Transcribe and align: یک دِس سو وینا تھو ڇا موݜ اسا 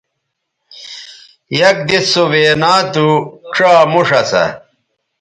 یک 1.59 1.77
دِس 1.87 2.05
سو 2.13 2.23
وینا 2.31 2.73
تھو 2.93 3.07
ڇا 3.53 3.71
موݜ 3.91 4.09
اسا 4.19 4.43